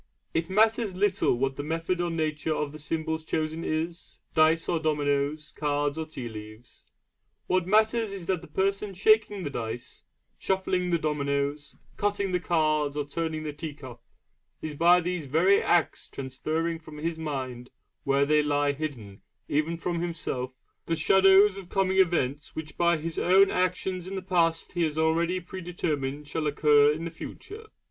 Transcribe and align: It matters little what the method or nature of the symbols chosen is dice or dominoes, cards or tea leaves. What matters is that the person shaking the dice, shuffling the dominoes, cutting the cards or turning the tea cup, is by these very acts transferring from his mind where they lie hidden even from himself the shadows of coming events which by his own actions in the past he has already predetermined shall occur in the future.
It 0.33 0.49
matters 0.49 0.95
little 0.95 1.37
what 1.37 1.57
the 1.57 1.63
method 1.63 2.01
or 2.01 2.09
nature 2.09 2.55
of 2.55 2.71
the 2.71 2.79
symbols 2.79 3.23
chosen 3.23 3.63
is 3.63 4.19
dice 4.33 4.67
or 4.67 4.79
dominoes, 4.79 5.53
cards 5.55 5.95
or 5.95 6.07
tea 6.07 6.27
leaves. 6.27 6.83
What 7.45 7.67
matters 7.67 8.11
is 8.11 8.25
that 8.25 8.41
the 8.41 8.47
person 8.47 8.95
shaking 8.95 9.43
the 9.43 9.51
dice, 9.51 10.01
shuffling 10.39 10.89
the 10.89 10.97
dominoes, 10.97 11.75
cutting 11.97 12.31
the 12.31 12.39
cards 12.39 12.97
or 12.97 13.05
turning 13.05 13.43
the 13.43 13.53
tea 13.53 13.75
cup, 13.75 14.01
is 14.59 14.73
by 14.73 15.01
these 15.01 15.27
very 15.27 15.61
acts 15.61 16.09
transferring 16.09 16.79
from 16.79 16.97
his 16.97 17.19
mind 17.19 17.69
where 18.03 18.25
they 18.25 18.41
lie 18.41 18.71
hidden 18.73 19.21
even 19.47 19.77
from 19.77 20.01
himself 20.01 20.55
the 20.87 20.95
shadows 20.95 21.59
of 21.59 21.69
coming 21.69 21.97
events 21.99 22.55
which 22.55 22.75
by 22.75 22.97
his 22.97 23.19
own 23.19 23.51
actions 23.51 24.07
in 24.07 24.15
the 24.15 24.23
past 24.23 24.71
he 24.71 24.81
has 24.81 24.97
already 24.97 25.39
predetermined 25.39 26.27
shall 26.27 26.47
occur 26.47 26.91
in 26.91 27.05
the 27.05 27.11
future. 27.11 27.67